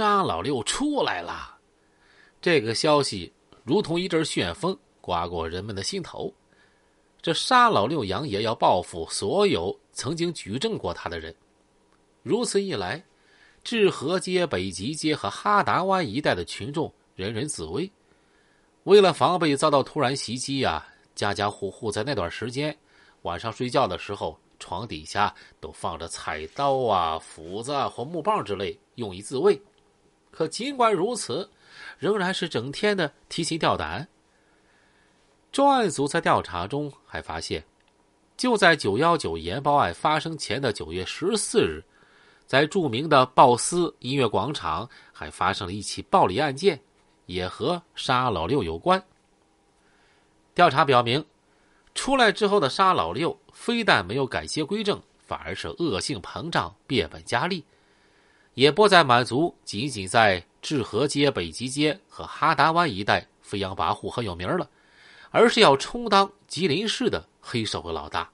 [0.00, 1.58] 沙老六出来了。
[2.40, 3.30] 这个消息
[3.64, 6.32] 如同一阵旋风，刮过人们的心头。
[7.20, 11.36] 这沙老六杨爷要报复所有曾经举证过他的人。
[12.22, 13.04] 如此一来，
[13.62, 17.92] 治河街、北极街和哈达湾一带的群众人人自危。
[18.84, 20.82] 为了防备遭到突然袭击呀，
[21.14, 22.74] 家家户户在那段时间
[23.20, 29.60] 晚上睡觉的时候，床底下都放着菜刀啊、斧子啊或木棒之类，用以自卫。
[30.30, 31.50] 可尽管如此，
[31.98, 34.08] 仍然是整天的提心吊胆。
[35.52, 37.64] 专案组在调查中还发现，
[38.36, 41.82] 就在九幺九研报案发生前的九月十四日，
[42.46, 46.80] 在著名的鲍斯音乐广场还发生了一起暴力案件，
[47.26, 49.02] 也和沙老六有关。
[50.54, 51.24] 调查表明，
[51.94, 57.64] 出来之后的沙老六非但没有改邪归正，反而是恶性膨胀，变本加厉，
[58.60, 64.68] 也不再满足仅仅在治河街、北极街和哈达湾一带飞扬跋扈很有名了。
[65.30, 68.28] 而是要充当吉林市的黑社会老大。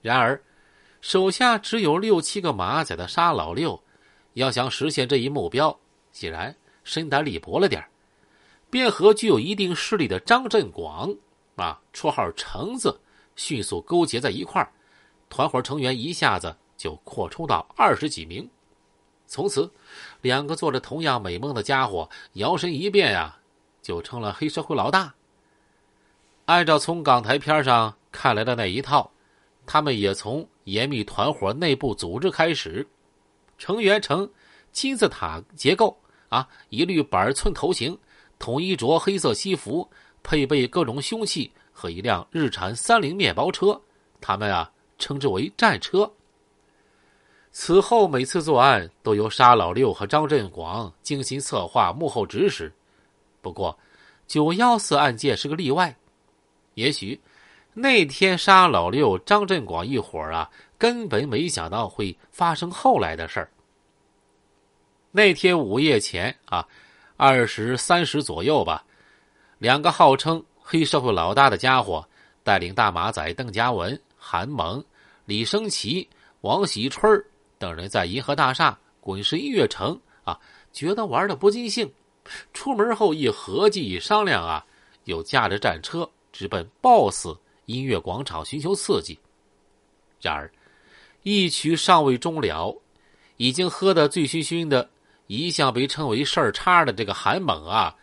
[0.00, 0.40] 然而，
[1.02, 3.78] 手下只有六七个马仔的沙老六，
[4.32, 5.78] 要想实现这一目标，
[6.10, 7.84] 显然身单力薄了点
[8.70, 11.14] 便和具有一定势力的张振广，
[11.56, 12.98] 啊，绰号橙子，
[13.36, 14.66] 迅速勾结在一块，
[15.28, 18.48] 团伙成员一下子就扩充到二十几名。
[19.32, 19.70] 从此，
[20.20, 23.34] 两个做着同样美梦的家伙，摇身一变呀，
[23.80, 25.14] 就成了黑社会老大。
[26.44, 29.10] 按照从港台片上看来的那一套，
[29.64, 32.86] 他们也从严密团伙内部组织开始，
[33.56, 34.30] 成员呈
[34.70, 37.98] 金字塔结构啊，一律板寸头型，
[38.38, 39.88] 统一着黑色西服，
[40.22, 43.80] 配备各种凶器和一辆日产三菱面包车，
[44.20, 46.12] 他们啊称之为战车。
[47.52, 52.72] 此后每次作案都由沙老六和张振广精心策划，幕后指使。
[53.42, 53.78] 不过，
[54.26, 55.94] 九幺四案件是个例外。
[56.74, 57.20] 也许
[57.74, 63.50] 那天沙老六张振广一伙啊，根本没想到会发生后来的事儿。
[65.10, 66.66] 那天午夜前啊，
[67.18, 68.82] 二十三时左右吧，
[69.58, 72.02] 两个号称黑社会老大的家伙，
[72.42, 74.82] 带领大马仔邓家文、韩萌、
[75.26, 76.08] 李生奇、
[76.40, 77.22] 王喜春
[77.62, 80.36] 等人在银河大厦滚石音乐城啊，
[80.72, 81.88] 觉得玩的不尽兴，
[82.52, 84.66] 出门后一合计一商量啊，
[85.04, 86.10] 又驾着战车。
[86.32, 87.36] 直奔 BOSS
[87.66, 89.18] 音乐广场寻求刺激，
[90.18, 90.50] 然而
[91.22, 92.80] 一曲尚未终了，
[93.36, 94.88] 已经喝得醉醺醺的，
[95.26, 97.94] 一向被称为事儿叉的这个韩猛啊，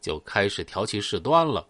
[0.00, 1.64] 就开始挑起事端了。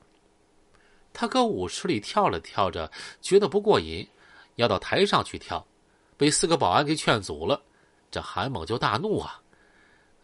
[1.12, 2.90] 他搁舞池里跳着跳着，
[3.20, 4.08] 觉得不过瘾，
[4.54, 5.64] 要到台上去跳，
[6.16, 7.62] 被四个保安给劝阻了。
[8.10, 9.40] 这韩猛就大怒啊！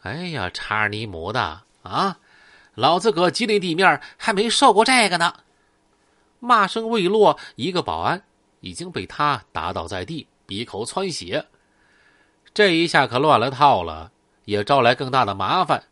[0.02, 2.18] 哎呀，叉你母的啊！
[2.74, 5.34] 老子搁吉林地面还没受过这个呢！
[6.40, 8.22] 骂声未落，一个保安
[8.60, 11.46] 已经被他打倒在地，鼻口窜血。
[12.54, 14.10] 这一下可乱了套了，
[14.44, 15.84] 也招来更大的麻烦。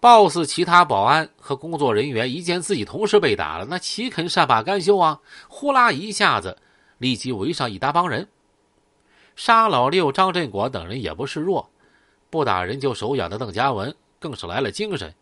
[0.00, 5.20] boss 其他保安和工作人员一见自己同事被打了，那岂肯善罢甘休啊？
[5.48, 6.56] 呼啦一下子，
[6.98, 8.28] 立即围上一大帮人。
[9.36, 11.70] 沙老六、张振国等人也不示弱，
[12.30, 15.14] 不打人就手痒的邓家文更是来了精神，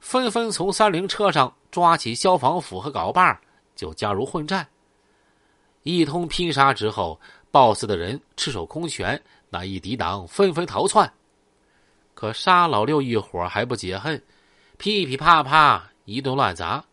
[0.00, 3.40] 纷纷从三菱车上抓起消防斧和镐把。
[3.76, 4.66] 就加入混战。
[5.84, 7.16] 一通拼杀之后
[7.52, 11.08] ，boss 的人赤手空拳，难以抵挡，纷纷逃窜。
[12.12, 14.20] 可沙老六一伙还不解恨，
[14.78, 16.84] 噼噼啪啪一顿乱砸，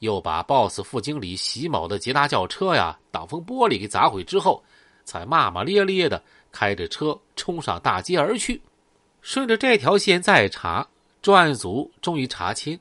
[0.00, 4.60] 又把 boss 副经理席某的捷达轿车呀挡风玻璃给砸毁之后，
[5.04, 8.60] 才骂骂咧咧的开着车冲上大街而去。
[9.20, 10.88] 顺着这条线再查，
[11.20, 12.78] 专案组终于查清。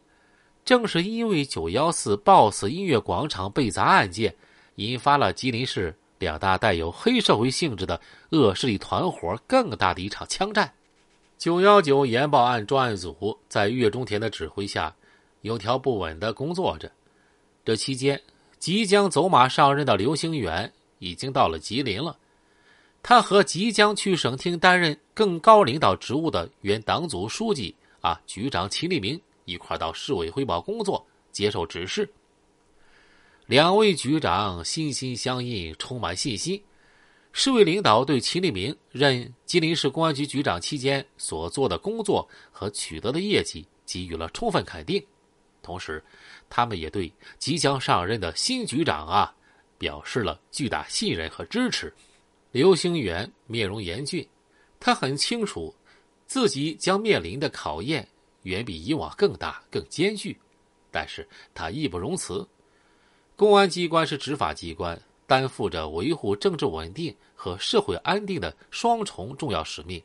[0.63, 4.35] 正是因为九幺四 BOSS 音乐广场被砸案件，
[4.75, 7.99] 引发了吉林市两大带有黑社会性质的
[8.29, 10.71] 恶势力团伙更大的一场枪战。
[11.37, 14.96] 九幺九研报案专案组在岳中田的指挥下，
[15.41, 16.91] 有条不紊的工作着。
[17.66, 18.22] 这期间，
[18.59, 22.17] 即将走马上任的刘兴元已经到了吉林了。
[23.03, 29.19] 他和即将去省厅担任更高领导职务的原党组书记啊局长秦立明。
[29.45, 32.07] 一块到市委汇报工作，接受指示。
[33.47, 36.63] 两位局长心心相印，充满信心。
[37.33, 45.03] 市委领导对秦立明任吉林市公安局局长期间所做的工作和取得的业绩给予了充分肯定，
[45.63, 46.01] 同时，
[46.47, 49.33] 他们也对即将上任的新局长啊
[49.81, 51.91] 表示了巨大信任和支持。
[52.51, 54.28] 刘兴元面容严峻，
[54.79, 55.73] 他很清楚。
[56.28, 58.07] 自己将面临的考验
[58.43, 60.37] 远比以往更大、更艰巨，
[60.91, 62.47] 但是他义不容辞。
[63.35, 70.01] 公安机关是执法机关，担负着维护政治稳定和社会安定的双重重要使命。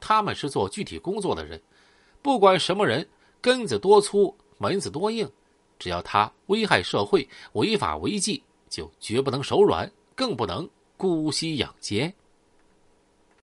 [0.00, 1.62] 他们是做具体工作的人，
[2.20, 3.08] 不管什么人，
[3.40, 5.30] 根子多粗、门子多硬，
[5.78, 8.42] 只要他危害社会、违法违纪，
[8.76, 10.68] 就绝不能手软，更不能
[10.98, 12.12] 姑息养奸。